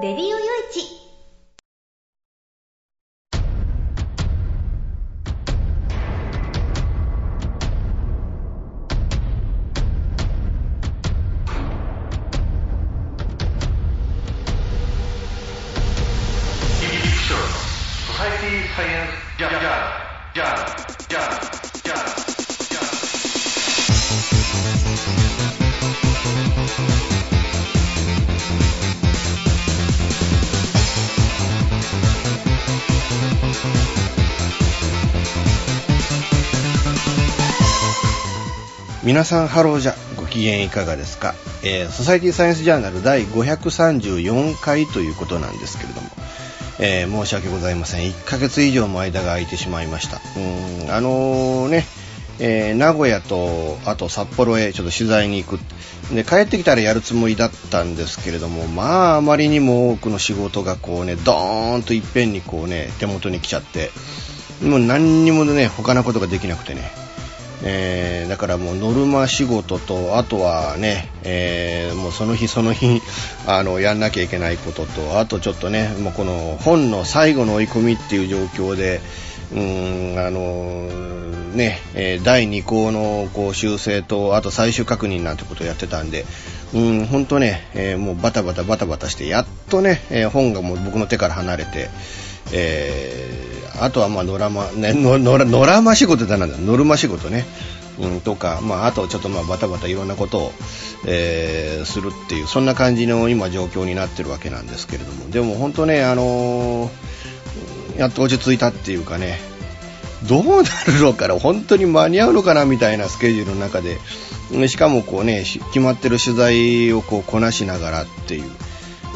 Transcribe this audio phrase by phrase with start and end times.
[0.00, 0.36] レディオよ
[0.70, 0.97] いち
[39.18, 46.08] 皆さんハローじゃご機嫌いかがですか、えーソサイティサイエンスジャーナル第534回ということなんですけれども、
[46.78, 48.08] えー申し訳ございません。
[48.08, 50.20] 1ヶ月以上も間が空いてしまいました。
[50.38, 51.84] うんあのね
[52.38, 56.14] え名古屋とあと札幌へちょっと取材に行く。
[56.14, 63.90] で帰ってきたらやるつもりだったんですけれどもまああまりにも多くの仕事がこうねドーンといっぺんにこうね手元に来ちゃって
[64.62, 67.07] もう何にもね他のことができなくてね。
[67.64, 73.00] えーだからもうノルマ仕事とあとはね、えーもうその日その日
[73.46, 79.00] あのやんなきゃいけないこととあとちょっとねもうこの本の最後の追い込みっていう状況で
[79.54, 80.88] うんあの
[81.54, 86.26] ね、え第2項のこう修正とあと最終確認なんてことをやってたんで
[86.74, 91.88] うん本当ね、えーもうバタバタバタバタしてやっとね、え本がもう僕の手から離れて
[92.52, 97.46] えあとはまあノラマ、ね、ノノラノラマ仕事だなんだ、ノルマ仕事ね、
[98.00, 100.52] うん、とか、まあ、あとちょっとまあバタバタいろんなことを、
[101.06, 106.90] えーするっていう、そんな感じの今状況になってるわけなんですけれども、でも本当ね、あのー
[107.98, 109.40] やっと落ち着いたっていうかね、
[110.28, 112.64] どうなるのかな、本当に間に合うのかな？
[112.64, 113.98] みたいなスケジュールの中で、
[114.68, 118.50] しかもこうね、決まってる取材をこうこなしながらっていう。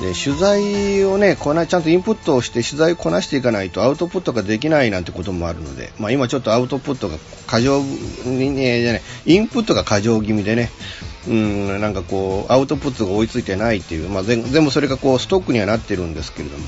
[0.00, 7.82] で取材をねこなちゃんとインプットをして取材をこなしていかないとアウトプットができないなんてこともあるので、まあ、今ちょっとアウトプットが過剰
[8.24, 10.70] にねじゃないインプットが過剰気味でね
[11.28, 16.64] うんなんかこうアウトプットが追いついてないっていう、まあ、全部それがこうストックにはなってるんですけれども、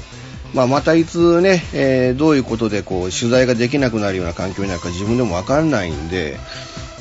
[0.52, 6.38] まあ、またいつね、えーどういうことでこう取材ができなくなるような環境になるか自分でもわかんないんで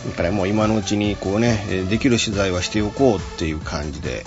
[0.09, 4.25] だからもう今のうちにこうね、できる取材はしておこうっていう感じで、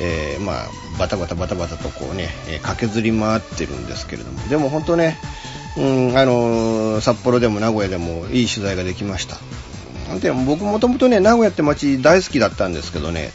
[0.00, 0.66] えーまあ
[0.98, 2.28] バタバタバタバタとこうね、
[2.62, 5.16] 駆けずり回ってるんですけれども、でも本当ね、
[5.76, 9.38] うん、あの札幌でも名古屋でもいい取材ができました。
[10.18, 13.32] でも僕もともとね、名古屋って街大好きだったんですけどね、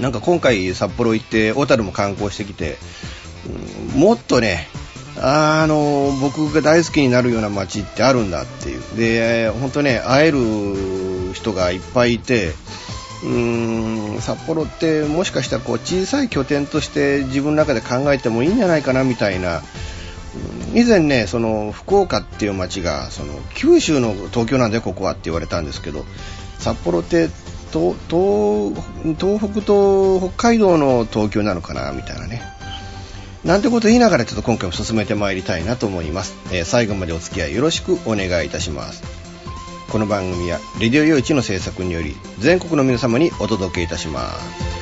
[0.00, 2.78] なんか今回札幌行って小樽も観光してきて、
[3.94, 4.68] うんもっとね、
[5.18, 8.96] あの僕が大好きになるような街ってあるんだっていう。
[8.96, 12.52] で本当ね会える人がいっぱいいて
[13.22, 19.62] うーん札幌ってもしかしたらこう小さい拠点として自分の中で考えてもいいんじゃないかなみたいな。
[20.74, 26.06] 以前ねその福岡っていう街がその九州の東京なんだよここはって言われたんですけど
[26.58, 27.28] 札幌って
[27.72, 27.94] 東
[29.18, 32.42] 東北と北海道の東京なのかなみたいなね。
[33.44, 39.22] なんてこと言いながらちょっと今回も進めてまいりたいなと思います、えー最後までお付き合いよろしくお願いいたします。
[39.92, 44.81] この番組はレディオ用地の制作により全国の皆様にお届けいたします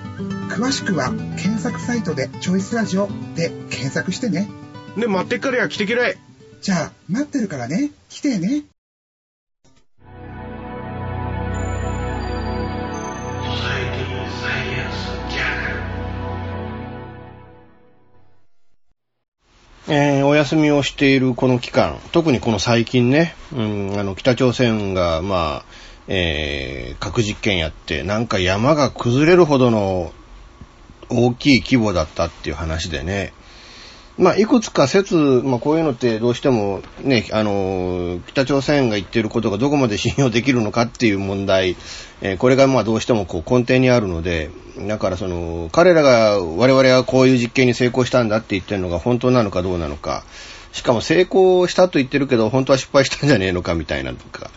[0.51, 4.49] 詳しくは、検索サイトでチョイスラジオで検索してね。
[4.97, 6.17] で、待ってっからや来てけらい。
[6.61, 7.91] じゃあ、待ってるからね。
[8.09, 8.63] 来てね。
[19.87, 25.65] えーお休みをしているこの期間、特にこの最近ね、うん、あの、北朝鮮が、まあ、
[26.09, 30.11] えー核実験やって、なんか山が崩れるほどの
[31.11, 33.33] 大きい規模だったっていう話でね、
[34.17, 41.75] まあ、いくつか説、まあ、こういうのってどうしてもね、あの、北朝鮮が言ってることがどこまで信用できるのかっていう問題、
[42.21, 44.51] えーこれがまあどうしてもこう根底にあるので、
[44.87, 50.23] だからその、彼らが我々はこういう実験に成功したんだって言ってるのが本当なのかどうなのか、
[50.71, 54.51] しかも成功したと言ってるけど、本当は失敗したんじゃねえのかみたいなとか、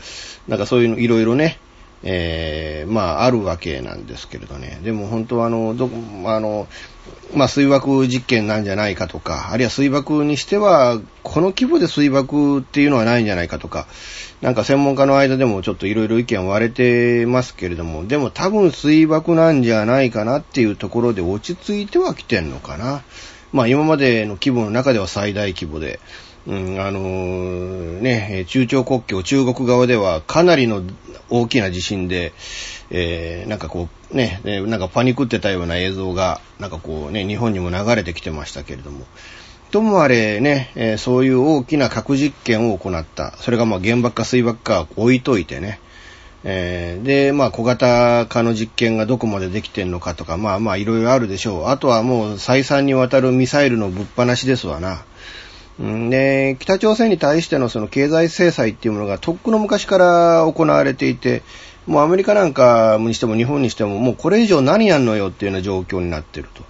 [0.49, 1.59] なんかそういうのいろいろね、
[2.07, 4.79] えーまああるわけなんですけれどね。
[4.85, 5.97] でも本当はあの、どこ、
[6.27, 6.69] あの、
[7.35, 13.87] まあ水爆実験なんじゃないかとか、あるいは水爆にしては、この規模で水爆っていうのはないんじゃないかとか、
[14.43, 23.03] なんか専門家の間でもちょっといろいろ意見割れてますけれども、でも多分水爆なんじゃないかなっていうところで落ち着いてはきてんのかな。
[23.53, 26.01] まあ今までの規模の中では最大規模で、
[26.47, 30.83] うん、あのーね、中朝国境、中国側ではかなりの
[31.31, 32.35] 大きな地震で、
[32.91, 39.07] えーなんかこう、ね、なんかパニクってたような映像が、なんかこうね、日本にも流れてきてましたけれども、
[39.71, 43.33] ともあれね、えーそういう大きな核実験を行った。
[43.39, 45.81] それがまあ原爆か水爆か置いといてね。
[46.45, 51.67] えーで、まあ小型化の実験がどこまでできてんのかとか、まあまあいろいろあるでしょう。
[51.69, 55.05] あとはもう再三にわたるミサイルのぶっ放しですわな。
[55.79, 61.43] で、北朝鮮に対してのその経済制裁っていうものがとっくの昔から行われていて、
[61.87, 66.63] もうアメリカなんかにしても日本にしてももうこれ以上何やんのよっていうような状況になっていると。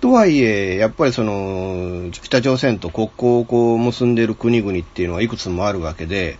[0.00, 6.38] とはいえ、やっぱりその、北朝鮮と国交をこう結んでいる国々っていうのはいくつもあるわけで、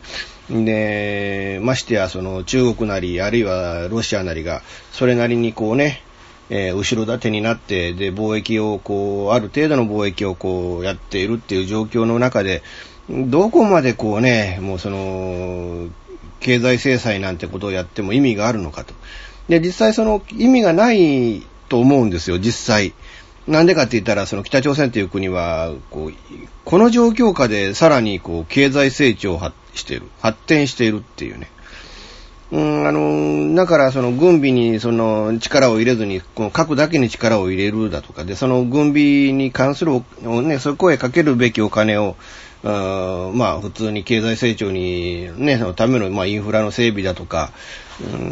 [0.48, 4.62] で、ましてやその中国なり、あるいはロシアなりが、
[4.92, 6.02] それなりにこうね、
[6.50, 12.62] えー後ろ盾になって、で、貿易をこう、ある程度の貿易をこう、やっているっていう状況の中で、
[13.08, 15.88] どこまでこうね、もうその、
[16.40, 18.94] 経済制裁なんてことをやっても意味があるのかと。
[19.48, 22.94] で、実際その意味がないと思うんですよ、実際。
[23.46, 26.12] なんでかって言ったら、その北朝鮮という国は、こう、
[26.64, 31.48] この状況下でさらにこう、経済成長をしている、発展しているっていうね。
[32.52, 42.16] うん、あの、だからその軍備にその力を入れずに、この核だけに力を入れるだとかで、その軍備に関する、ね、そこへかけるべきお金を、
[42.62, 47.52] あまあ普通に経済成長にね、そのための、まあインフラの整備だとか、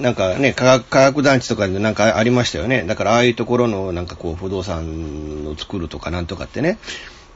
[0.01, 2.85] なんかね、科学、科学団地とかでなんかありましたよね。
[2.85, 6.79] だからああいうところのなんかこう不動産を作るとかなんとかってね、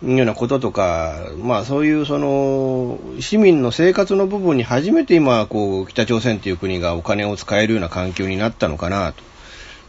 [0.04, 9.22] いうようなこととか、まあそういうその市民の生活の部分に初めて今こう北朝鮮という国がお金を使えるような環境になったのかなと。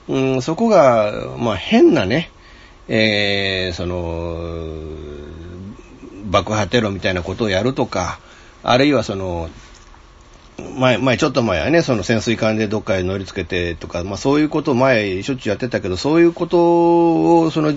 [0.10, 2.30] うん、そこが、まあ変なね、
[2.88, 4.74] えー、その、
[6.25, 8.20] 爆破テロみたいなことをやるとか、
[8.63, 9.50] あるいはその、
[10.77, 17.74] 前、前、ちょっと前はね、その潜水艦でどっかへ乗り付けてとか、まあそういうことを前しょっちゅうやってたけど、そういうことを、その、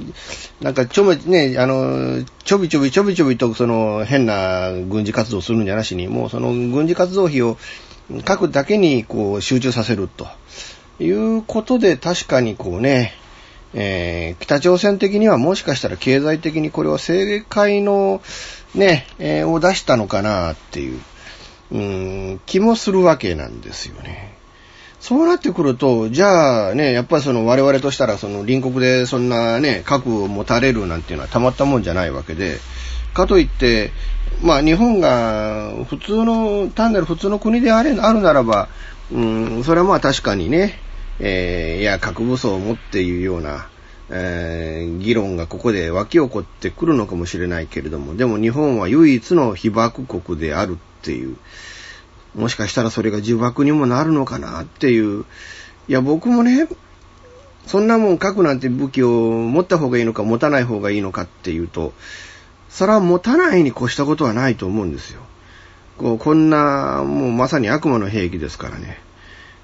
[0.61, 7.59] なんかちょめ、ね、あの、ちょびちょびちょびちょびとその変な軍事活動するんじゃなしに、もうその軍事活動費を
[8.25, 10.26] 核だけにこう集中させると。
[10.99, 13.12] いうことで確かにこうね、
[13.75, 18.23] えー北朝鮮的にはもしかしたら経済的にこれは正解の
[18.75, 21.00] ね、えーを出したのかなっていう、
[21.73, 24.37] うん、気もするわけなんですよね。
[25.00, 32.58] そうなってくると、じゃあね、やっぱりその我々としたらその隣国でそんなね、核を持たれるなんていうのはたまったもんじゃないわけで、
[33.14, 33.92] かといって、
[34.42, 38.68] まあ日本が普通の、単なる普通の国であれあるならば、
[39.12, 40.78] うん、それはまあ確かにね、
[41.20, 43.68] えーいや、核武装を持っていうような、
[44.11, 51.37] えー議論がここで湧き起こってくるのかもしれないけれども、でも日本は唯一の被爆国であるっていう、
[52.35, 55.25] もしかしたらそれが呪縛にもなるのかなっていう、
[55.87, 56.69] いや、僕もね、
[57.67, 61.93] そんなもん核なんて武器を持った方がいいのか持たない方がいいのかっていうと、
[62.69, 65.21] それは持たないに越したことはないと思うんですよ。
[65.97, 68.99] こうこんな、もうまさに悪魔の兵器ですからね。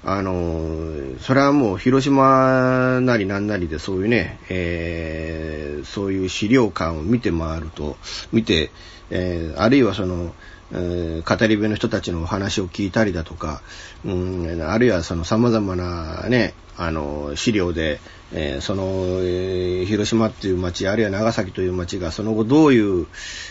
[0.05, 7.97] あの、それはもう広島なりなんなりでそういうね、えー、そういう資料館を見て回ると、
[8.31, 8.71] 見て、
[9.09, 10.33] えー、あるいはその、
[10.73, 13.61] え、語り部の人たちのお話を聞いたりだとか、
[14.05, 17.99] うん、あるいはその様々なね、あの、資料で、
[18.33, 18.83] えー、その、
[19.21, 23.07] えー、広島っていう町、あるいは長崎という町がその後どういう、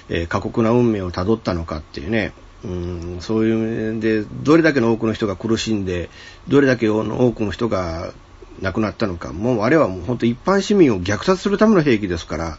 [0.08, 2.32] えー、過酷な運命をたどったのかっていうね、
[2.64, 6.10] うん、そういうで、どれだけの多くの人が苦しんで、
[6.48, 8.12] どれだけの多くの人が
[8.60, 12.58] 亡くなったのか、もうあれはもう本当一般市民を虐殺するための兵器ですから、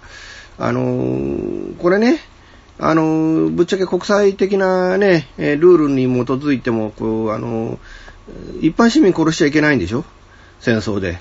[0.59, 2.19] あのー、これね、
[2.79, 7.79] あの、ぶっちゃけ国際的なね、ルールに基づいても、こう、あの、
[8.61, 10.05] 一般市民殺しちゃいけないんでしょ？
[10.59, 11.19] 戦争で。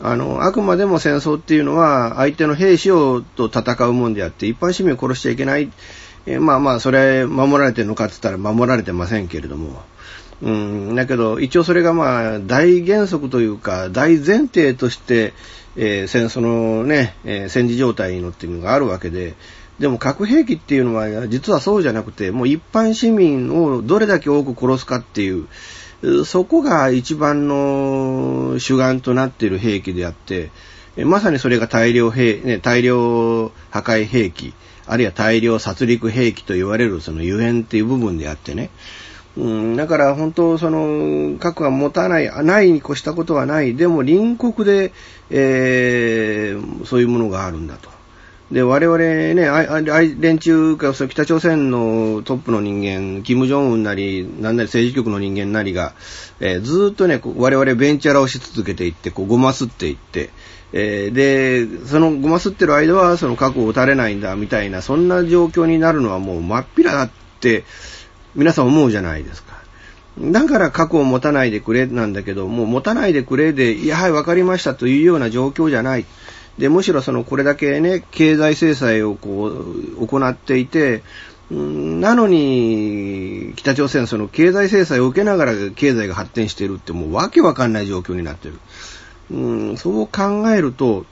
[0.00, 5.70] あの、あくまでも戦争っていうのは相手の兵士をと戦うもんであって、一般市民を殺しちゃいけない。
[6.26, 9.82] えまあまあ、それ守られてるのかって言ったら守られてませんけれども。
[10.42, 15.34] うん、だけど、一応それがまあ、大原則というか、大前提として、
[15.76, 19.34] えー、戦争のね、えー、戦時状態のっていうのがあるわけで、
[19.80, 25.46] でも核兵器っていうのは実はそうじゃなくて、もう一般市民をどれだけ多く殺すかっていう、
[26.26, 30.50] そこが一番の主眼となっている兵器であって、
[30.98, 34.52] まさにそれが大量兵、ね、大量破壊兵器、
[34.86, 38.68] あるいは大量殺戮兵器と言われるそのゆえんっていう部分であってね。
[39.38, 43.76] うん、だから本当その核が持たない、ないに越したことはない。
[43.76, 44.92] でも隣国で、
[45.30, 47.99] えー、そういうものがあるんだと。
[48.50, 55.94] で、我々ね、連中か、そ北朝鮮のトップの人間、キム・ジョンウンなり、なんなり政治局の人間なりが、
[56.40, 60.30] えー、ずっとね、我々ベンチャラをし続けていって、こう、ごますっていって、
[60.72, 67.64] えー、で、そのごますってる間は、その核を撃たれないんだ、みたいな、そんな状況になるのはもう真っ平だって、
[68.34, 69.60] 皆さん思うじゃないですか。
[70.18, 76.04] だから核を持たないでくれなんだけど、もう持たないでくれで、いや、はい、わかりましたというような状況じゃない。
[76.60, 81.02] で、むしろその、これだけね、経済制裁をこう、行っていて、
[81.50, 88.60] なのに、北朝鮮その経済制裁を受けながら経済が発展しているってもうわけわかんない状況になっている。
[89.30, 91.06] うん、そう考えると、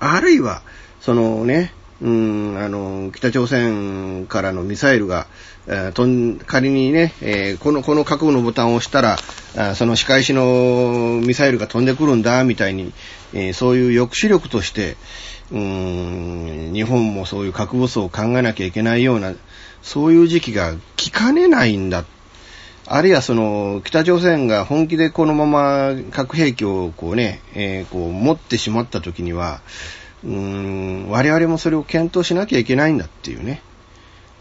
[0.00, 0.60] あるいは、
[1.00, 5.26] そのね、うん、あの、北朝鮮からのミサイルが、
[5.66, 9.16] えー、とん仮にね、えー、この、この核のボタンを押したら、
[9.56, 12.92] あその仕返しのミサイルが飛んでくるんだ、みたいに、
[13.32, 14.96] えー、そういう抑止力として、
[15.50, 19.34] うん、日本もそういう核武装を考えなきゃいけないような、
[19.82, 22.04] そういう時期が来かねないんだ。
[22.86, 29.60] あるいはその、北朝鮮が本気でこのまま核兵器をこうね、えー、こう持ってしまった時には、
[30.24, 33.62] うーん、我々もそれを検討しなきゃいけないんだっていうね。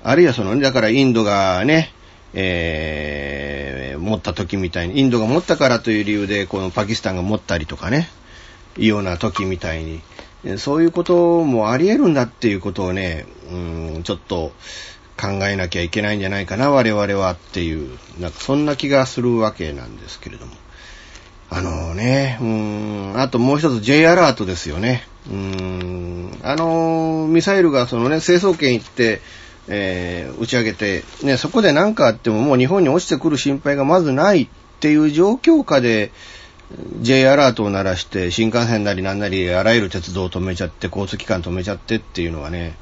[0.04, 1.94] あるいはその、だからインドがね、
[2.34, 8.10] えー、持った時みたいに、インドが持ったからという理由で、このパキスタンが持ったりとかね、
[8.78, 10.02] いうような時みたいに、
[10.58, 14.54] そういうこともあり得るんだっていうことをね、うん、ちょっと
[15.20, 20.54] 考えなきゃいけないんじゃないかな、我々はっていう、なんかそんな気がするわけなんですけれども。
[21.50, 25.08] あのね、うん、あともう一つ J アラートですよね。
[25.30, 29.22] うん、あのミサイルがそのね、成層圏行って、
[29.68, 34.48] えー、打ち上げて、ね、そこで何かあってももう日本に落ちてくる心配がまずないっ
[34.80, 36.12] ていう状況下で、
[37.02, 42.76] J アラートを鳴らして、新幹線なりなんなり、あらゆる鉄道を止めちゃって、交通機関止めちゃってっていうのはね、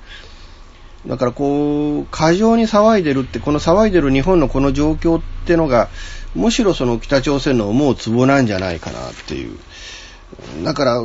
[1.06, 5.90] だからこう、過剰に騒いでるって、この騒いでる日本のこの状況ってのが、
[6.34, 9.58] むしろその北朝鮮の思うツボなんじゃないかなっていう。
[10.64, 11.02] だから、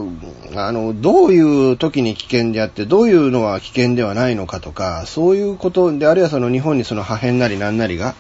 [0.67, 8.15] あの、どういう時に危険であって、どういうのは危険ではないのかとか、そういうことで、あるいはその日本にその破片なりなんなりが、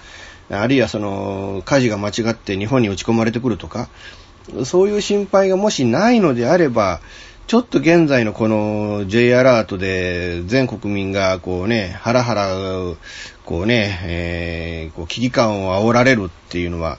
[0.50, 3.88] あるいはその火事が間違って日本に打ち込まれてくるとか、
[4.64, 7.00] そういう心配がもしないのであれば、
[7.47, 12.49] ちょっと現在のこの J アラートで全国民がこうね、ハラハラ、
[13.45, 16.99] こうね、えー、こう危機感を煽られるっていうのは、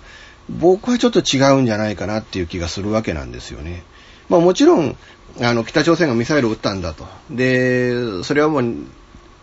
[0.49, 3.83] 僕はちょっと違うんじゃないかなっていう気がするわけなんですよね。
[4.29, 4.95] まあもちろん、
[5.39, 7.07] あの、北朝鮮がミサイルを撃ったんだと。
[7.29, 8.75] で、それはもう、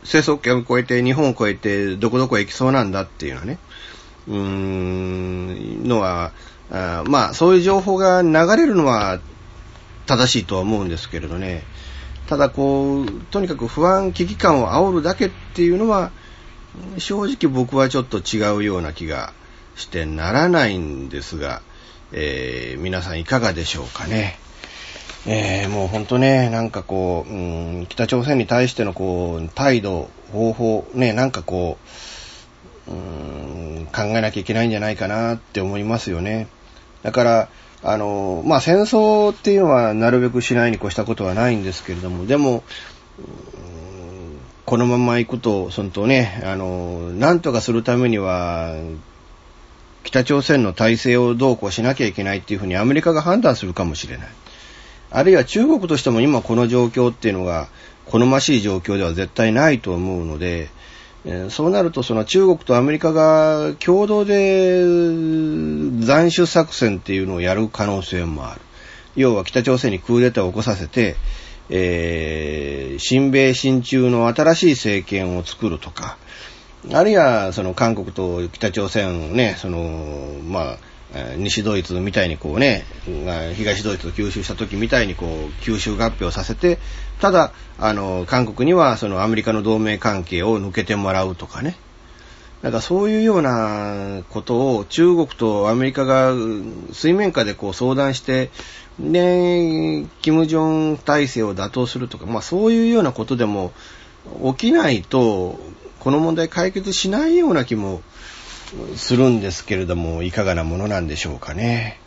[0.04, 3.58] 清掃圏を越えて、日本を越えて、どこどこへ行きそうなんだっていうのはね、
[4.28, 6.32] うーん、のは、
[6.70, 9.20] あまあ、そういう情報が流れるのは
[10.06, 11.64] 正しいとは思うんですけれどね。
[12.26, 16.10] ただこう、とにかく不安、危機感を煽るだけっていうのは、
[16.98, 19.32] 正直僕はちょっと違うような気が
[19.78, 21.62] してならないんですが、
[22.12, 24.38] えー、皆さんいかがでしょうかね。
[25.26, 31.78] えー、もうほんとね、なんかこう、うん、北朝鮮に対してのこう、態度、方法、ね、なんかこ
[32.88, 36.48] う、うん、考えなきゃいけないんじゃないかなって思いますよね。
[37.02, 37.48] だから、
[37.82, 42.64] あの、まあ、戦争っていうのはなるべくしないに越したことはないんですけれども、でも、
[44.64, 48.74] このまま行くと、そのとね、あの、なんとかするためには、
[50.08, 54.28] 北朝鮮の体制をどうこうしなきゃいけないっていうふうにアメリカが判断するかもしれない。
[55.10, 57.68] あるいは中国としても今この状況っていうのが
[58.06, 60.70] 好ましい状況では絶対ないと思うので、
[61.50, 68.62] そうなるとその中国とアメリカが共同で斬首作戦っていうのをやる可能性もある。
[69.14, 71.16] 要は北朝鮮にクーデターを起こさせて、
[71.68, 76.16] えー親米親中の新しい政権を作るとか、
[76.92, 80.78] あるいは、その韓国と北朝鮮をね、その、まあ、
[81.36, 82.84] 西ドイツみたいにこうね、
[83.54, 86.78] 東ドイツを吸収した時みたいにこう、吸収合併させて、
[87.20, 91.76] ただ、あの、韓国にはそのアメリカの同盟関係を抜けてもらうとかね。
[92.62, 96.32] なんかそういうようなことを中国とアメリカが
[96.92, 98.50] 水面下でこう相談して、
[98.98, 103.72] で、キム・ジョン体制を打倒するとか、まあそういうようなことでも
[104.58, 105.60] 起きないと、
[106.08, 108.00] この問題解決しないような気も
[108.96, 112.00] するんですけれども、いかがなものなんでしょうかね。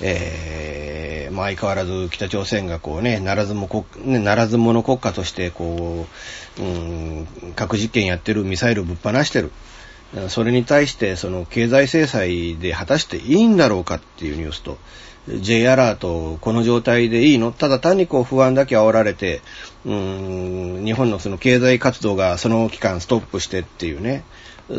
[0.00, 6.06] えー、まあ相変わらず北朝鮮がこうね、ならずも国、ね、ならず者国家としてこ
[6.60, 9.50] う、うん、核実験やってる、ミサイルぶっ放してる。
[10.28, 14.78] それに対して、その経済制裁で果たしていいんだろうかっていうニュースと、
[15.28, 17.50] J アラート、この状態でいいの？
[17.50, 19.40] ただ単にこう不安だけ煽られて、
[19.86, 19.94] う
[20.80, 24.24] ん、日本のその経済活動がその期間ストップしてっていうね、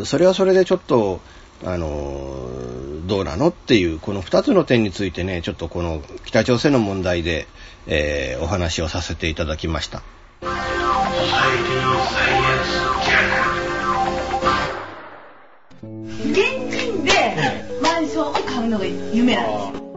[0.04, 1.20] それはそれでちょっと、
[1.64, 2.50] あの、
[3.06, 7.48] どうなのっていう、この二つの点についてね、ちょっとこの北朝鮮の問題で、
[7.86, 10.02] えーお話をさせていただきました。
[15.80, 16.36] 現
[16.70, 17.10] 金で
[17.82, 19.88] マンションを買うのが夢なんですよ。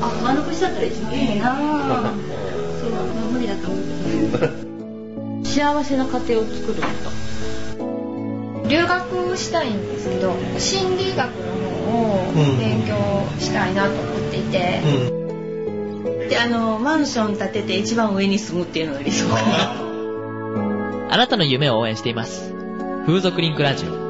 [0.00, 3.64] あ、あの年だったら一番いいなぁ。
[3.64, 5.46] そう、まあ無理だと思う。
[5.46, 6.86] 幸せな家庭を作るんだ。
[8.68, 11.50] 留学したいんですけど心理学の
[11.90, 12.94] 方を勉強
[13.40, 14.80] したいなと思っていて、
[16.28, 19.74] で、あの、マンション建てて一番上に住むっていうのが理想かな。
[21.12, 22.54] あなたの夢を応援しています。
[23.04, 23.88] 風俗リンクラジオ。
[23.88, 24.09] オ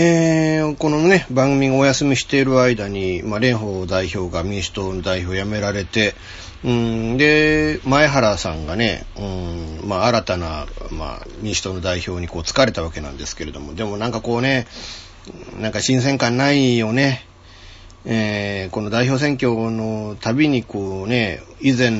[0.00, 6.14] えーこのね、番組がお休みしている間に、まあ、蓮舫代表が民主党の代表を辞められて、
[6.62, 9.22] うん、で、前原さんがね、う
[9.84, 14.68] ん、まあ、新たな、まあ、民主党の代表にこう疲れたわけなんですけれども、でもなんかこうね、
[15.58, 17.26] なんか新鮮感ないよね。
[18.04, 21.90] えーこの代表選挙のたびにこうね、以前、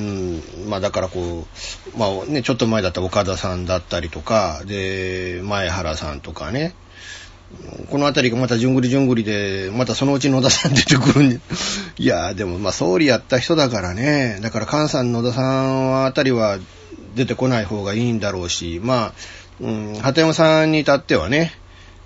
[0.68, 1.48] まあだからこ
[1.96, 6.74] う、まあね、ちょっと前だった岡田さんだったりとか、で、前原さんとかね、
[7.90, 11.40] このあたりがまたじゅんぐりじゅんぐりで、またそのうち野田さん出てくるんで、
[11.98, 16.58] いやでもまあ総理やった人だからね、だから菅さん野田さんあたりは
[17.14, 19.12] 出てこない方がいいんだろうし、まあ、
[19.60, 21.54] うん、鳩山さんに至ってはね、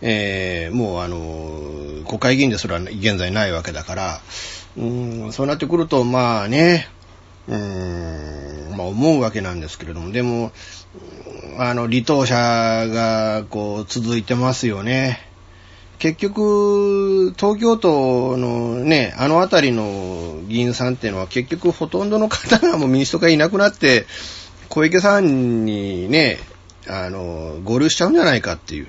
[0.01, 4.21] えーもうあの、国会議員ですら現在ないわけだから、
[4.77, 6.89] うん、そうなってくると、まあね、
[7.49, 10.53] うん、まあ思うわけなんですけれども、でも、
[11.59, 15.32] あの、離党者が、こう、続いてますよね。
[16.03, 24.07] 結局、東京都のね、あの辺りの議員さんっていうのは結局ほとんどの方がもう民主党がいなくなって、
[24.69, 26.38] 小池さんにね、
[26.88, 28.88] あの、合流しちゃうんじゃないかっていう。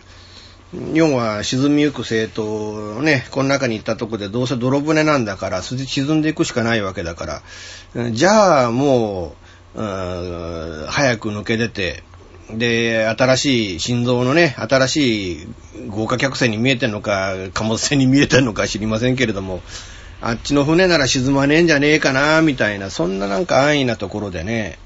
[0.95, 7.43] 要は沈みゆく政党ね、この中に行ったとこでどうせ泥船なんだから、沈んでいくしかないわけだか
[7.95, 9.35] ら、じゃあも
[9.75, 12.03] う、う早く抜け出て、
[12.51, 15.47] で、新しい心臓のね、新しい
[15.87, 19.61] 豪華客船に見えてんのか、貨物船に見えてんのか知りませんけれども、
[20.21, 24.77] あっちの船なら沈まねえんじゃねえかな、みたいな、そんななんか安易なところでね、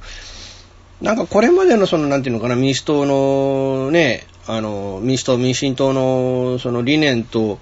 [1.01, 7.59] なんかこれまでのその、なんていうのかな、民主党のね、あの、民主党、民進党のその理念と、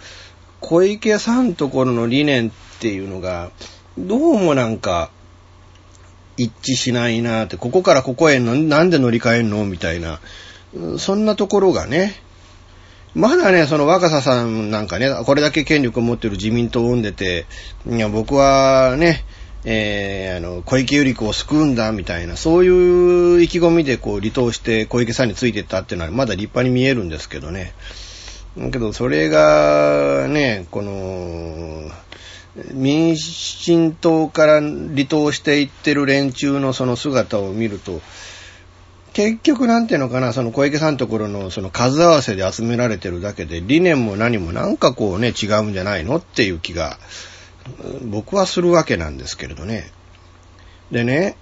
[0.62, 3.52] 小池さんところの理念っていうのが、
[3.98, 5.10] どうもなんか、
[6.38, 9.66] 一致しないなって、ここからここへなんで乗り換えんの？
[9.66, 10.20] みたいな、
[10.98, 12.16] そんなところがね、
[13.14, 17.46] まだね、その若狭さんなんかね、これだけ権力を持ってる自民党を生んでて、
[17.90, 19.24] いや、僕はね、
[19.64, 27.74] えー、あの、小池百合子を救うんだ、みたいな、そういう意気込みでこう離党して小池さんについてったっていうのはまだ立派に見えるんですけどね。
[28.58, 31.90] だけど、それが、ね、この、
[32.72, 38.02] 民進党から離党していってる連中のその姿を見ると、
[39.14, 46.98] 結局なんていうのかな、その小池さんのところのその数合わせで集められてるだけで、理念も何もなんかこうね、違うんじゃないのっていう気が、
[48.04, 49.92] 僕はするわけなんですけれどね。
[50.92, 51.38] でね、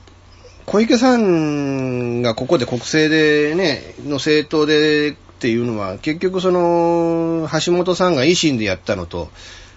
[0.66, 9.30] 小池さんがここで国政でね、の政党でっていうのは、結局その、橋本さんが維新でやったのと、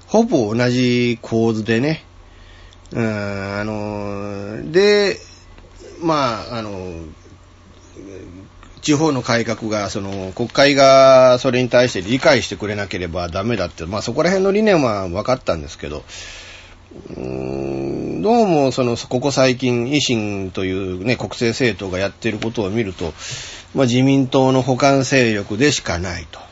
[0.07, 2.05] ほぼ同じ構図でね、
[2.93, 5.17] うん、あの、で、
[6.01, 7.05] まあ、あの、
[8.87, 16.05] 地方の改革が、その、国会がそれに対して理解してくれなければダメだって、まあそこら辺の理念は分かったんですけど、
[17.11, 17.21] うー
[18.19, 23.13] んどうもその、ここ最近、維新というね、国政政党がやってることを見ると、
[23.75, 26.46] まあ自民党の補完勢力でしかないと。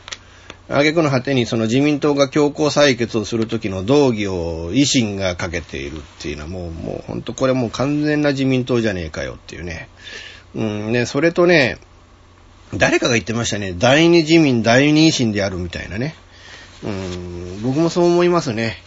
[0.67, 9.89] 挙句の果てにその自民党が強行採決をするときの道義を維新がかけているっていうのはもう、もう本当これもう完全な自民党じゃねえかよっていうね。
[10.55, 11.77] うんね、それとね、
[12.73, 13.73] 誰かが言ってましたね。
[13.77, 16.15] 第二自民、第二維新であるみたいなね。
[16.83, 18.81] うん、僕もそう思いますね。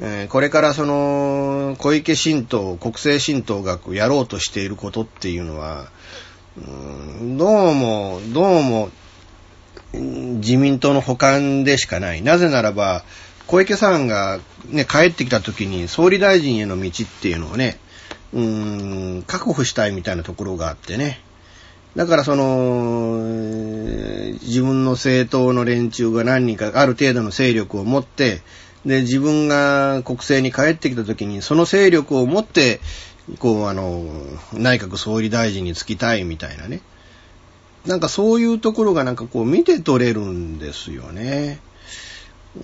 [0.00, 5.88] えー、これからその、小池新党、国政新党がやろうとしていることっていうのは、
[6.56, 8.90] うん、どうも、どうも、
[9.92, 12.22] 自民党の補完でしかない。
[12.22, 13.04] なぜならば、
[13.46, 17.78] 小池さんがね、帰ってきた時に総理大臣への道っていうのをね、
[18.32, 21.20] うん、確保したいみたいなところがあってね。
[21.96, 23.18] だからその、
[24.42, 28.42] 自分の政党の連中が何人かある程度の勢力を持って、
[28.86, 32.80] で、自分が国政に帰ってきた時に、その勢力を持って、
[33.40, 34.04] こう、あの、
[34.52, 36.80] 内閣総理大臣に就きたいみたいなね。
[37.86, 41.60] なんかそういうところがなんかこう見て取れるんですよね。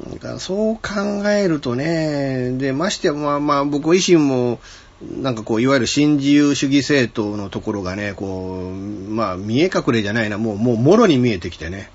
[0.09, 4.59] なんかそう考えるとね、で、ましてや、まあまあ僕維新も、
[5.01, 11.91] なんかこう、いわゆる新自由主義政党のところがね、こう、まあ、見え隠れじゃないな、もう、もう、もろに見えてきてね。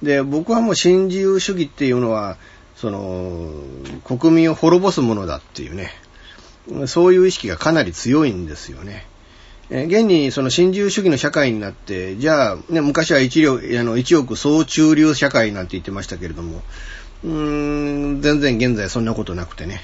[0.00, 2.36] で、僕はもう新自由主義っていうのは、
[2.76, 3.50] その、
[4.04, 5.90] 国民を滅ぼすものだっていうね、
[6.86, 9.06] そういう意識がかなり強いんですよね。
[9.68, 16.62] え現にその新自由主義の社会になって、じゃあ、ね、昔は一両あの1億総中流社会なんて言ってましたけれども、
[17.24, 19.80] うーん、全然現在そんなことなくてね。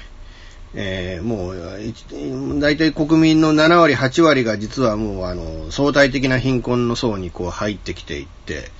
[0.75, 8.71] えー、もう、大体国民の7割、8割が実はもう、あの、相対的な貧困の層にこう入ってきていって、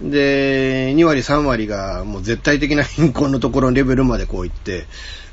[0.00, 4.86] で、2割、3割がもう絶対的な貧困のところのレベルまでこう行って、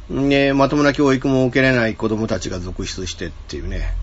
[0.10, 3.93] で、まともな教育も受けれない子供たちが続出してっていうね。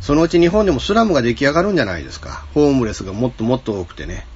[0.00, 2.46] そのうち日本でもスラムが出来上がるんじゃないですか。
[2.54, 4.26] ホームレスがもっともっと多くてね。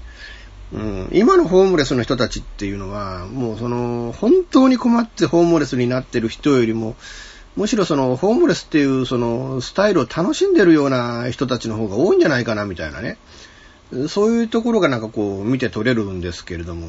[0.72, 6.96] うん、今のホームレスの人たちっていうのは、もうその、本当に困ってホームレスになってる人よりも、
[7.56, 13.18] むしろその、ホームレスっていうその、スタイルを楽しんでるような人たちの方が多いんじゃないかな、みたいなね。
[14.08, 16.88] そういうところがなんかこう、見て取れるんですけれども、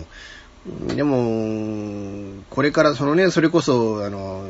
[0.96, 4.44] でも、これからそのね、それこそ、あの、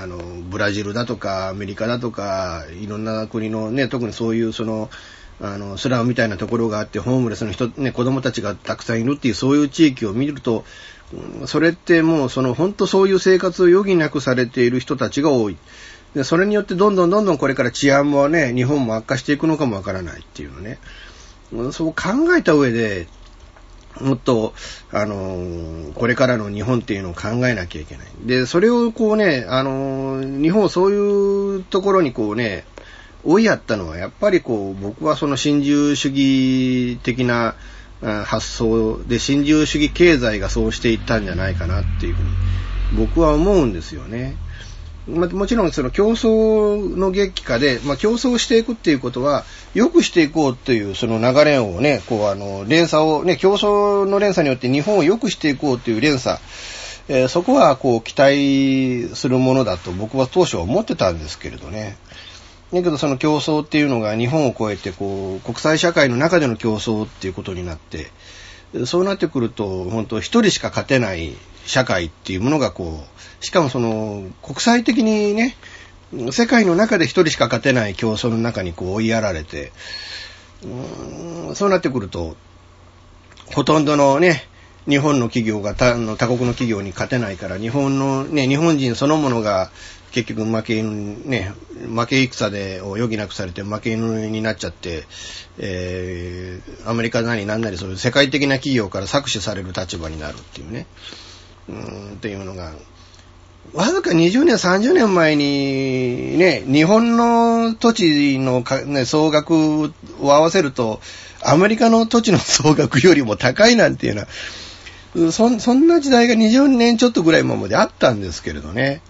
[0.00, 4.90] あの、ブラジルだとか、アメリカだとか、いろんな国のね、特にそういうその、
[5.40, 10.64] あの、スラムみたいなところがあって、ホームレスの人、ね、子供たちがたくさんいるっていう、そういう地域を見ると、
[11.46, 15.56] それってもう、その、本当そういう生活を余儀なくされている人たちが多い。
[16.14, 20.78] で、それによってどんどんどんどんこれから治安もね、日本も悪化していくのかもわからないっていうのね。
[21.72, 23.06] そう考えた上で、
[24.00, 24.54] もっと、
[24.92, 28.06] あのこれからの日本っていうのを考えなきゃいけない。
[28.24, 32.64] で、それをこうね、あの日本をそういうところにこうね、
[33.24, 37.54] 追いやったのは、やっぱりこう、僕はその新自由主義的な、
[38.00, 42.28] 発想で新自由主義経済がそうしていったんじゃないかなっていうふうに
[42.96, 44.36] 僕は思うんですよね。
[45.08, 49.44] まもちろんその競争の激化で、まあ、競争していくっていうことは、
[49.74, 56.38] 良くしていこうというその流れをね、こうあの、連鎖をね、競争の連鎖によって日本を良くしていこうという連鎖、
[57.08, 61.96] えー、そこはこう期待するものだと僕は当初は思ってたんですけれどね。
[62.72, 68.10] だけどその競争っていうのが日本を超えてこう国際社会の中での競争っていうことになって、
[68.84, 75.56] そうなってくると本当一人しか勝てない社会っていうものがこう、しかもその国際的にね、
[76.32, 79.72] 世界の中で一人しか勝てない競争の中にこう追いやられて、
[80.64, 82.36] うんそうなってくると、
[83.54, 84.46] ほとんどのね、
[84.88, 89.70] 日本の企業が他の他国の企業に勝てないから、日本のね、日本人そのものが
[90.12, 91.52] 結局負け犬、ね、
[91.94, 95.04] 負け戦でを余儀なくされて負け犬になっちゃって、
[95.58, 100.86] えー、アメリカなりなんなりそういう世界的な企業から搾取される立場になるっていうね、
[101.68, 102.72] うんっていうのが、
[103.74, 109.54] わずか20年、30年前にね、日本の土地のか、ね、総額
[109.84, 111.00] を合わせると、
[111.42, 114.28] アメリカの土地の総額よりも高いなんていうのは、
[115.32, 119.02] そそんな時代が20年ちょっとぐらい前まであったんですけれどね。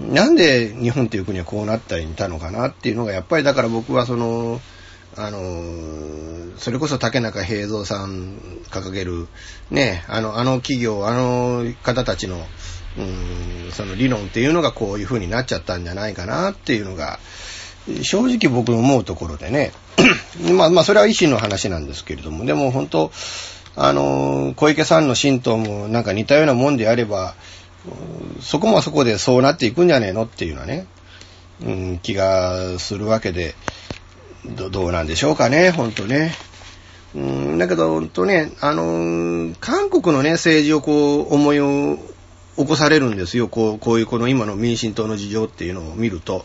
[0.00, 4.60] なんで日本っていう国はこうなったりいたのかなっていうのが、やっぱりだから僕はその、
[5.16, 8.36] あの、それこそ竹中平蔵さん
[8.70, 9.28] 掲げる、
[9.70, 12.46] ね、あの、あの企業、あの方たちの、
[12.98, 17.18] うん、その理論っていうのがこういう風になっちゃったんじゃないかなっていうのが、
[18.02, 19.72] 正直僕の思うところでね、
[20.56, 23.12] まあまあそれは維新の話なんですけれども、でも本当、
[23.76, 27.34] あの、小池さんの神道もなんか似たようなもんであれば、
[28.40, 30.86] そこもそこでそうなっていくんじゃねえのっていうのはね、
[31.62, 33.54] うん、気がするわけで、
[34.44, 36.34] どどうなんでしょうかね、ほんとね。
[37.14, 41.98] うん、だけど、ほんとね、あの、韓国のね、政治をこう、思いを
[42.56, 43.48] 起こされるんですよ。
[43.48, 46.44] こう、こういうこの今の民進党の事情っていうのを見ると。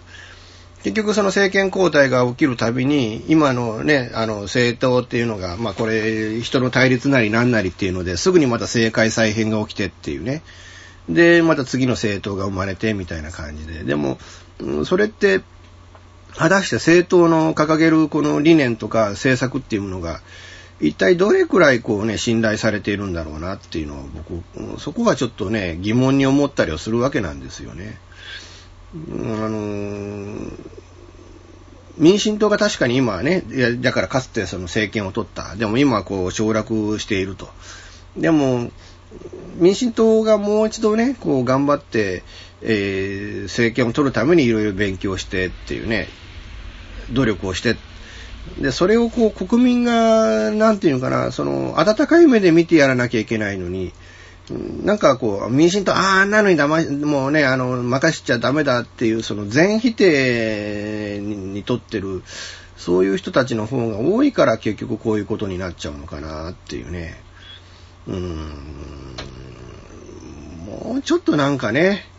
[0.83, 10.41] 結局その政権交代が起きるたびに、今のね、あの政党っていうのが、まあこれ、人の対立なりなんなりっていうので、すぐにまた政界再編が起きてっていうね。
[11.07, 13.83] で、また次の政党が生まれてみたいな感じで。
[13.83, 14.17] でも、
[14.85, 15.41] それって、
[16.35, 20.21] 果たして政党の掲げるこの理念とか政策っていうものが、
[20.81, 27.99] 一体どれくらいこうね、信頼されているんだろうなっていうのを僕、そこがちょっとね、疑問に思ったりをするわけなんですよね。
[28.93, 30.51] あのー、
[31.97, 35.55] 民進党が確かに今はね、いやだからかつてその政権を取った。
[35.55, 37.49] でも今はこう省略していると。
[38.17, 38.71] でも、
[39.57, 42.23] 民進党がもう一度ね、こう頑張って、
[42.61, 46.07] えー、政権を取るためにいろいろ勉強してっていうね、
[47.11, 47.75] 努力をして、
[48.57, 53.93] で、それをこう国民が、なんていうのかな、その、温かい目で見てやらなきゃいけないのに、
[54.83, 62.23] なんかこう、民進党、ああ、なのにだま、もうね、あの、任しちゃダメだっていう、その全否定にとってる、
[62.75, 67.21] そういう人たちの方が多いから結局こういうことになっちゃうのかなっていうね。
[68.07, 68.49] うーん、
[70.65, 72.10] もうちょっとなんかね、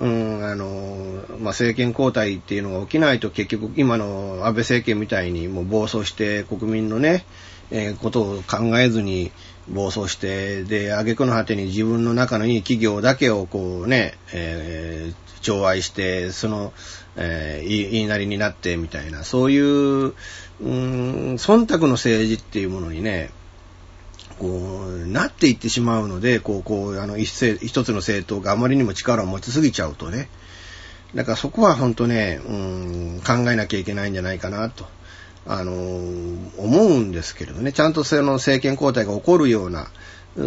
[0.00, 7.24] うん、あの、まあ、政権交代っていうのが起きないと結局今の安倍政権みたいにもう暴走して国民のね、
[7.70, 9.30] えー、ことを考えずに
[9.68, 16.72] 暴走して、で、挙句の果てに自分の中のいい企業だけをこうね、えー、寵愛して、その、
[17.16, 23.30] えー、言いなりになってみたいな、そういう、うん、忖度の政治っていうものにね、
[24.40, 30.30] こう、なっていってしまうので、こう、こう、あの、一一つの政党があまりにも力を持ちすぎちゃうとね、
[31.14, 34.86] だからそこは本当ね、うん、考えなきゃいけないんじゃないかなと。
[35.46, 39.88] あの、思うんですけれどね、ちゃんとその政権交代が起こるような、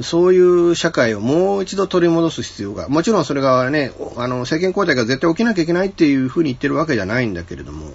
[0.02, 7.92] そういう社会をもう一度取り戻す必要が、もちろんそれがね、あの、政権交代が絶対起きなきゃいけないっていうふうに言ってるわけじゃないんだけれども、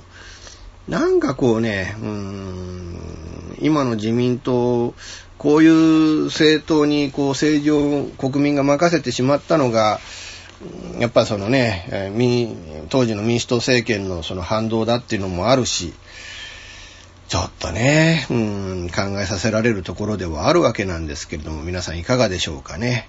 [0.89, 4.95] なんかこうね、うん、今の自民党、
[5.39, 10.01] こういう政党にこう政治を国民が任せてしまったのが、
[10.99, 12.13] やっぱそのね、
[12.89, 15.95] 当時の民主党政権のその反動だっていうのもあるし、
[17.29, 23.09] ちょっとね、うん、考えさせられるところではあるわけなんですけれども、皆さんいかがでしょうかね。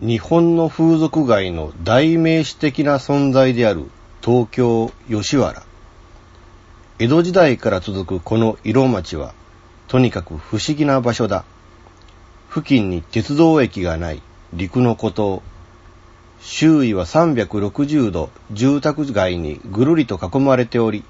[0.00, 3.84] 日本の風俗街の代名詞的な存在である
[4.20, 5.62] 東京吉原。
[6.98, 9.34] 江戸時代から続くこの色町は
[9.86, 11.44] とにかく不思議な場所だ。
[12.52, 14.20] 付近に鉄道駅がない
[14.52, 15.42] 陸の孤島。
[16.40, 21.04] 周囲は360度住宅街にぐるりと囲まれており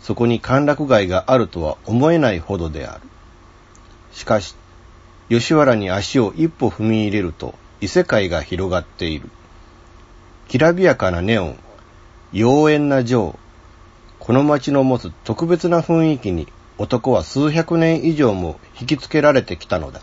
[0.00, 3.02] そこに歓楽街があるとは思えないほどである
[4.12, 4.56] しかし
[5.28, 9.30] 吉原に足を一歩踏み入れると異世界が広がっている。
[10.48, 11.58] きらびやかなネオン、
[12.32, 13.38] 妖艶な情、
[14.18, 16.48] この街の持つ特別な雰囲気に
[16.78, 20.02] 男は数百年以上も引きつけられてきたのだ。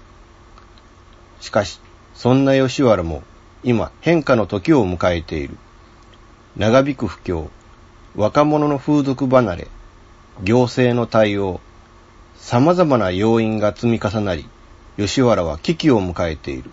[1.39, 1.79] しかし、
[2.13, 3.23] そんな吉原も
[3.63, 5.57] 今変化の時を迎えている。
[6.57, 7.49] 長引く不況、
[8.15, 9.67] 若者の風俗離れ、
[10.43, 11.61] 行政の対応、
[12.37, 14.49] 様々な要因が積み重なり、
[14.97, 16.71] 吉原は危機を迎えている。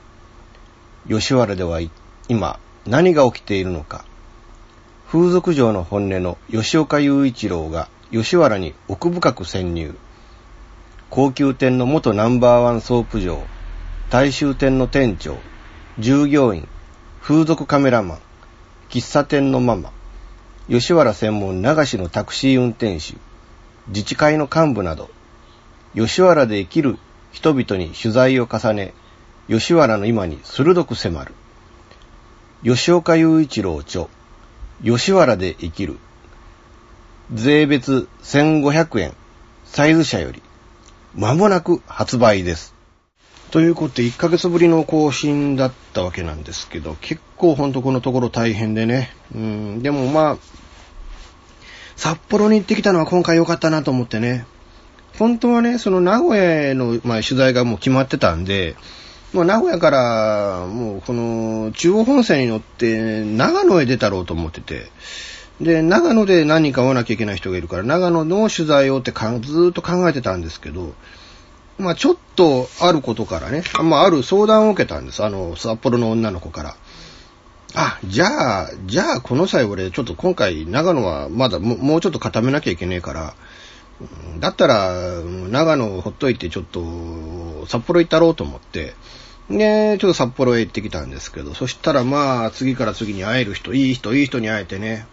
[1.08, 1.80] 吉原では
[2.28, 4.04] 今何が起きているのか。
[5.06, 9.94] 風俗嬢の本音の吉岡雄一郎が吉原に奥深く潜入。
[11.10, 13.42] 高級店の元ナンバーワンソープ嬢、
[14.10, 15.36] 大衆店の店長、
[15.98, 16.68] 従業員、
[17.28, 18.18] 風俗カメラマン、
[18.88, 19.92] 喫茶店のママ、
[20.66, 23.18] 吉原専門流しのタクシー運転手、
[23.88, 25.10] 自治会の幹部など、
[25.94, 26.98] 吉原で生きる
[27.30, 28.94] 人々に取材を重ね、
[29.46, 31.34] 吉原の今に鋭く迫る。
[32.64, 34.06] 吉岡雄一郎著、
[34.82, 35.98] 吉原で生きる。
[37.34, 39.12] 税別1500円、
[39.66, 40.42] サイズ社より、
[41.14, 42.77] まもなく発売です。
[43.50, 49.10] ということで、1ヶ月ぶりの更新だったわけなんですけど、結構ほんとこのところ大変でね。
[49.34, 50.38] うん、でもまあ、
[51.96, 54.46] 札幌に行ってきたのは今回良かったなと思ってね。
[55.18, 58.76] 本当はね、その名古屋への、まあ、取材がもう決まってたんで、
[59.32, 64.90] もう名古屋から、もうこの中央本線に乗って長野へ出たろうと思ってて、
[65.60, 70.92] で、長野で何人か会わなきゃいけない人がいるから、長野の取材をってかずーっと考えてたんですけど、
[71.78, 75.24] まあちょっとあることからね、まあある相談を受けたんです。
[75.24, 76.76] あの、札幌の女の子から。
[77.74, 83.34] あ、じゃあ、じゃあこの際俺ちょっと今回長野はまだもうちょっと固めなきゃいけねえから、
[84.38, 88.94] だったら長野をほっといてちょっと札幌行ったろうと思って、
[89.50, 95.06] で、ちょっと札幌へ行ってきたんですけど、そしたらまあ、次から次に会える人、いい人、いい人に会えてね、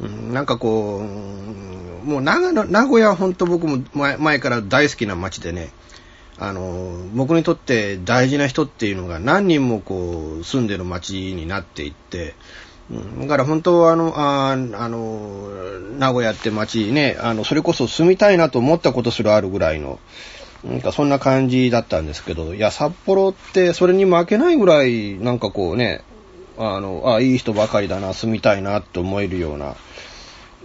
[0.00, 5.70] うん、なんかこう、もう長野、名古屋は本当僕も前前から大好きな街でね、
[6.38, 12.34] あの、僕にとって大事な人っていうのが何人もこう、住んでる街になっていって、
[13.20, 15.48] だから本当はあの、ああの、
[15.98, 19.98] 名古屋って街ね、あの、それこそ住みたいなと思ったことすらあるぐらいの、
[20.64, 26.02] なんかそんな感じだったんですけど、いや、札幌ってそれに負けないぐらい、なんかこうね、
[26.58, 29.76] あの、あ、いい人ばかりだな、住みたいなって思えるような、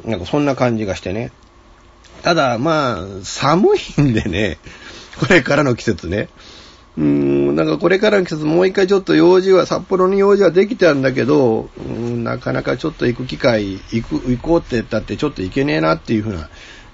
[0.05, 1.31] なんかそんな感じがしてね。
[2.21, 4.57] ただ、まあ、寒いんでね、
[5.19, 6.29] これからの季節ね。
[6.97, 16.49] うーん、なんかこれからの季節もう一回ちょっと用事は、札幌に用事はできたんだけど、うん、なかなかちょっと行く機会、行く、行こうって言ったってちょっと行けねえなっていうふうな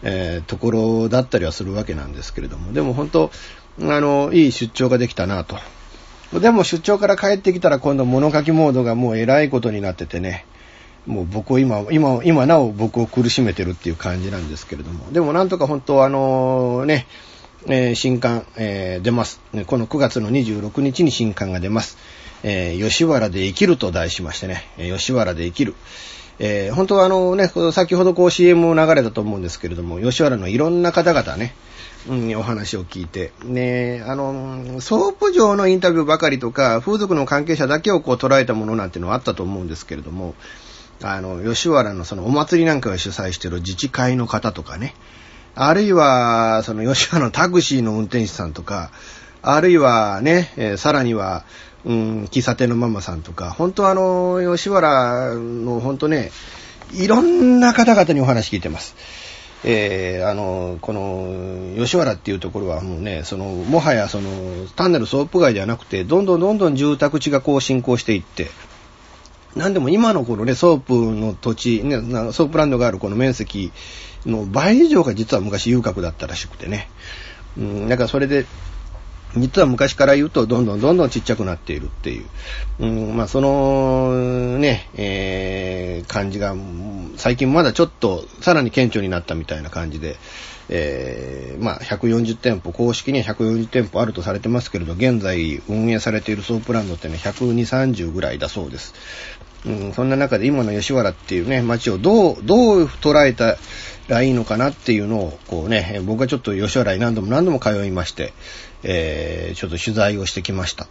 [0.08, 3.32] えー、ところだったりはするわけなんですけれども、でも本当、
[3.82, 5.58] あの、いい出張ができたなと。
[6.34, 10.46] でも出張から帰ってきたら今度物書きモードがもう偉いことになっててね、
[11.06, 17.08] もう僕を今、今、今なお僕を苦しめてるっていう感じなんですけれども、でもなんとか本当あのね、
[17.68, 19.40] えー、新刊、えー、出ます。
[19.68, 21.98] この9月の26日に新刊が出ます。
[22.44, 25.76] えー、吉原で生きると題しましてね、吉原で生きる。
[26.38, 31.56] え、本当はあのね、先ほどこう CM を流れたと思うんですけれども、吉原のいろんな方々ね、
[32.08, 40.36] うん、お話を聞いて、ね、あの、ソープ場のインタビューばかりとか、風俗の関係者だけをこう捉えたものなんてのはあったと思うんですけれども、
[41.02, 44.94] あの、吉原のそのお祭りなんかを主催してる自治会の方とかね、
[45.56, 48.92] あるいは、その吉原のタクシーの運転手さんとか、
[49.42, 51.44] あるいはね、えー、さらには、
[51.86, 56.32] うん、喫茶店のママさんとか、本当あの、吉原の本当ね、
[56.94, 58.96] いろんな方々にお話聞いてます。
[59.64, 64.30] えー、あの、この、吉原っていうところはもうね、その、もはやその、
[64.76, 68.50] 単なるソープ街ではなくて、どんどんどんどん住宅地がこう進行していって、
[69.56, 71.98] なんでも今のこのね、ソープの土地、ね、
[72.34, 73.72] ソープランドがあるこの面積
[74.26, 76.90] の倍以上が実は昔遊郭だったらしくてね。
[77.58, 78.46] うん、だからそれで、
[79.38, 82.26] 実は昔から言うと、どんどんどんどんちっちゃくなっているっていう。
[82.80, 86.56] うん、まあ、その、ね、えー、感じが、
[87.18, 90.18] 最近まだちょっと、さらに顕著になったみたいな感じで、
[90.70, 98.94] えー、まあ、140店舗、公式には140店舗あるとされてますけれど、現在運営されているソープランドってね、120、30ぐらいだそうです。
[99.66, 103.58] うん、そんな中で今の吉原っていうね、街をどう、どう捉えた
[104.08, 108.34] らいいのかなっていうのを、こうね、僕はちょっと吉原に何度も何度も通いまして、
[108.86, 110.88] えー、ちょっと取材をしてきました。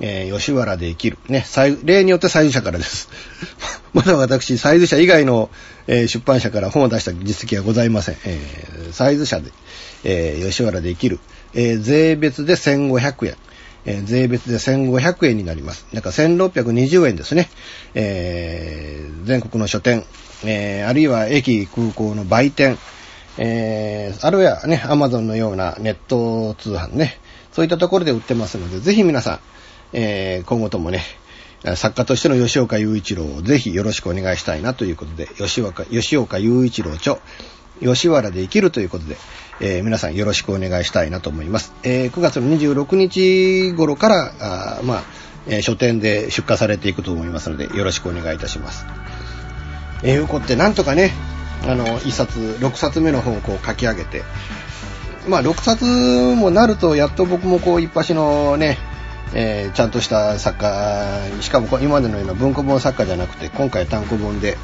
[0.00, 1.18] えー、吉原で生きる。
[1.28, 1.44] ね、
[1.84, 3.08] 例によってサイズ社からです。
[3.94, 5.50] まだ私、サイズ社以外の、
[5.86, 8.16] えー、出版社から本を出した実績はございません。
[8.24, 9.50] えー、サイズ社で、
[10.04, 11.18] えー、吉原で生きる。
[11.54, 13.36] えー、税別で1500円。
[13.86, 15.86] えー、税別で1500円になります。
[15.94, 17.48] だから1620円ですね。
[17.94, 20.04] えー、全国の書店、
[20.44, 22.78] えー、あるいは駅、空港の売店、
[23.38, 27.18] えー、あるいはね、アマゾンのようなネット通販ね、
[27.56, 29.40] そういったところで売ってますので、ぜひ皆さん、
[29.94, 31.00] えー、今後ともね、
[31.74, 37.16] 作家としての吉岡雄一郎をぜひよろしくお願いしたいなということで、吉岡、吉岡雄一郎著、
[37.80, 39.16] 吉原で生きるということで、
[39.60, 41.72] えー、皆さんよろしくお願いしたいなと思います。
[41.82, 44.34] えー、9月の26日頃から、
[44.78, 45.02] あまあ、
[45.46, 48.84] えー、書店で出荷されていくと思いますので、よろしくお願いいたします。
[50.02, 51.12] えー、いうことで、なんとかね、
[51.66, 54.24] あの、1冊、6冊目の本をこう書き上げて、
[55.26, 58.78] まあ、6冊もなると、やっと僕もこう、一発のね、
[59.34, 64.56] えー、ちゃんとした作家、しかも今までのような文庫本作家じゃなくて、今回単行本で、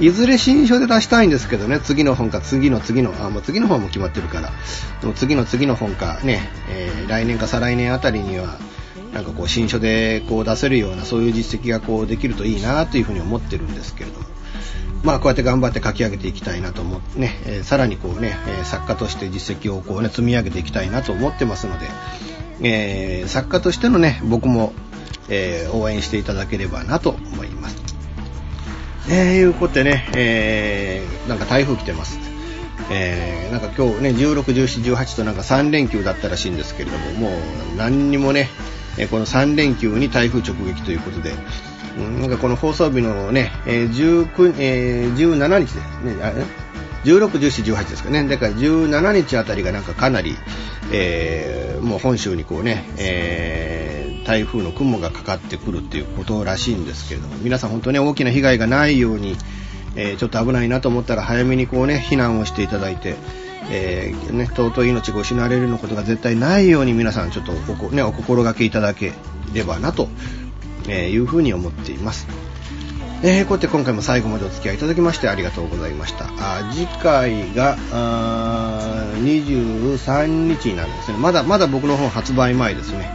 [0.00, 4.50] いずれ新書で出したいんですけどね、次の本か次の次の、あ、もう次の本も決まってるから、
[5.02, 6.40] でも次の次の本かね、
[6.70, 8.58] えー、来年か再来年あたりには、
[9.12, 14.26] なんかこう新書でこう出せるようなそういう実績がこうできるといいなというふうに思ってるんですけれども、
[15.02, 21.86] まあこうやって頑張って書き上げていきたいなと思ってね、えー、さらにこうね、え、作家として実績をこうね、積み上げていきたいなと思ってますので、
[22.62, 24.72] えー、作家としてのね、僕も、
[25.28, 27.76] え応援していただければなと思います。
[29.08, 32.18] えー、いうことでね、えー、なんか台風来てます。
[32.90, 38.48] えー、なんか今日ね、16、17、18となんか3連休だったらしいんですけれども、もう何にもね、
[39.10, 41.32] この3連休に台風直撃ということで、
[41.96, 45.74] なんかこの放送日のね、えー19えー、17日
[46.04, 46.32] で、ね、あ
[47.04, 48.26] 16、17、18ですかね。
[48.28, 50.36] だから17日あたりがなんかかなり、
[50.92, 59.36] えー、もう本州にこうね、えー、台風の雲がかかってくるっていうことらしいんですけれども、皆さん本当に大きな被害がないように、
[59.96, 63.16] えー、ちょっと危ないなと思ったら早めにこうね、避難をしていただいて、
[63.70, 67.52] えー、ね、尊い命が失われるようなことが絶対ないように皆さんちょっと
[67.86, 69.12] お,、ね、お心がけいただけ
[69.52, 70.08] ればなと、
[70.88, 72.26] えいうふうに思っています。
[73.24, 76.26] えー、こうやって今回も最後までお付き合いいただきましてありがとうございました。
[76.38, 81.18] あ次回があ23日になるんですね。
[81.18, 83.08] まだまだ僕の本発売前ですね。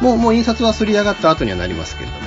[0.00, 2.20] もうもう印刷はすり上がった後にはなりますけれども、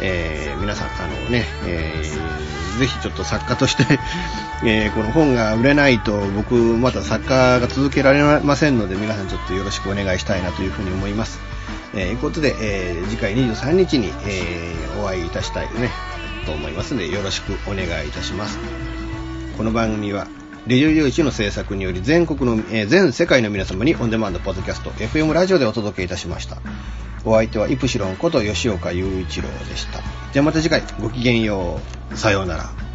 [0.00, 3.98] えー、皆さん、あのね、えー、ぜひちょっと作家として
[4.64, 11.40] え、この本が売れないと僕また作家が続けられませんので皆さんちょっとよろしくお願いしたいなというふうに思います。
[11.94, 15.90] えー、いうことで、えー、次回23日に、えー、お会いいたしたいね。
[16.46, 18.58] と思いますのでよろしくお願いいたします。
[19.56, 20.26] この番組は
[20.66, 26.58] レジオ用紙の制作により全国の、えー、全世界の皆様にオンデマンドポッドキャスト FM ラジオでお届けいたしました。
[27.24, 30.00] お相手はイプシロンこと吉岡雄一郎でした。
[30.32, 31.80] じゃあまた次回ごきげんよ
[32.12, 32.16] う。
[32.16, 32.87] さようなら。